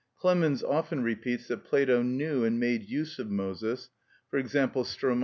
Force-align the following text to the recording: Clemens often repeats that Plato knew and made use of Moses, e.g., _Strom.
Clemens 0.17 0.63
often 0.63 1.03
repeats 1.03 1.47
that 1.49 1.63
Plato 1.63 2.01
knew 2.01 2.43
and 2.43 2.59
made 2.59 2.89
use 2.89 3.19
of 3.19 3.29
Moses, 3.29 3.91
e.g., 4.35 4.45
_Strom. 4.47 5.19